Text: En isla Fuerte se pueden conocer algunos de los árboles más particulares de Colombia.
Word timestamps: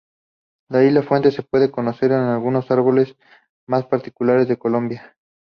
En 0.71 0.87
isla 0.87 1.03
Fuerte 1.03 1.29
se 1.29 1.43
pueden 1.43 1.69
conocer 1.69 2.11
algunos 2.11 2.67
de 2.67 2.73
los 2.75 2.79
árboles 2.79 3.15
más 3.67 3.85
particulares 3.85 4.47
de 4.47 4.57
Colombia. 4.57 5.15